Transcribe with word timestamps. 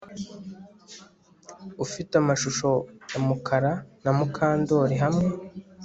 Ufite 1.85 2.13
amashusho 2.21 2.69
ya 3.11 3.19
Mukara 3.27 3.71
na 4.03 4.11
Mukandoli 4.17 4.95
hamwe 5.03 5.29